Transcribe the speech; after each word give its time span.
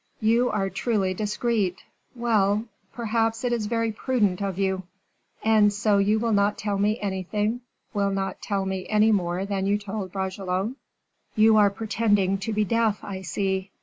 "You 0.19 0.49
are 0.49 0.71
truly 0.71 1.13
discreet 1.13 1.83
well! 2.15 2.65
perhaps 2.91 3.43
it 3.43 3.53
is 3.53 3.67
very 3.67 3.91
prudent 3.91 4.41
of 4.41 4.57
you." 4.57 4.81
"And 5.43 5.71
so 5.71 5.99
you 5.99 6.17
will 6.17 6.31
not 6.33 6.57
tell 6.57 6.79
me 6.79 6.99
anything, 6.99 7.61
will 7.93 8.09
not 8.09 8.41
tell 8.41 8.65
me 8.65 8.87
any 8.87 9.11
more 9.11 9.45
than 9.45 9.67
you 9.67 9.77
told 9.77 10.11
Bragelonne?" 10.11 10.75
"You 11.35 11.55
are 11.57 11.69
pretending 11.69 12.39
to 12.39 12.51
be 12.51 12.65
deaf, 12.65 13.03
I 13.03 13.21
see. 13.21 13.69